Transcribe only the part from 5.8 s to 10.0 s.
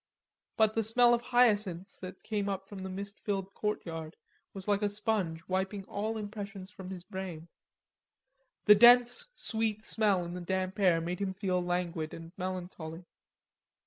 all impressions from his brain. The dense sweet